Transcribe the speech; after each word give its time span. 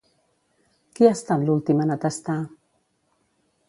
Qui 0.95 1.07
ha 1.09 1.13
estat 1.19 1.45
l'últim 1.51 1.87
en 1.87 1.97
atestar? 1.99 2.43